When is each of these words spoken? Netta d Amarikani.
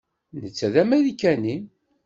Netta 0.41 0.67
d 0.73 0.75
Amarikani. 0.81 1.57